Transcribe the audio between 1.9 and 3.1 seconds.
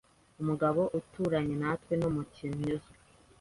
ni umukinnyi uzwi.